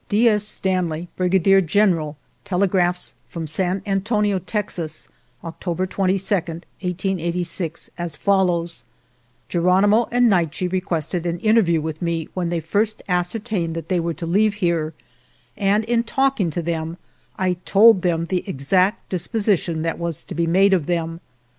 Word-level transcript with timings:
D. 0.09 0.27
S. 0.27 0.43
Stanley, 0.43 1.09
Brigadier 1.15 1.61
General, 1.61 2.17
tele 2.43 2.65
graphs 2.65 3.13
from 3.29 3.45
San 3.45 3.83
Antonio, 3.85 4.39
Texas, 4.39 5.07
October 5.43 5.85
22, 5.85 6.25
1886, 6.81 7.91
as 7.99 8.15
follows: 8.15 8.83
<( 9.17 9.47
Geronimo 9.47 10.09
and 10.11 10.27
Naiche 10.27 10.61
re 10.71 10.79
155 10.79 10.81
GERONIMO 10.81 10.87
quested 10.87 11.25
an 11.27 11.39
interview 11.47 11.81
with 11.81 12.01
me 12.01 12.27
when 12.33 12.49
they 12.49 12.59
first 12.59 13.03
ascertained 13.07 13.75
that 13.75 13.89
they 13.89 13.99
were 13.99 14.15
to 14.15 14.25
leave 14.25 14.55
here, 14.55 14.95
and 15.55 15.83
in 15.83 16.01
talking 16.01 16.49
to 16.49 16.63
them, 16.63 16.97
I 17.37 17.57
told 17.65 18.01
them 18.01 18.25
the 18.25 18.43
exact 18.49 19.07
disposition 19.09 19.83
that 19.83 19.99
was 19.99 20.23
to 20.23 20.33
be 20.33 20.47
made 20.47 20.73
of 20.73 20.87
them. 20.87 21.19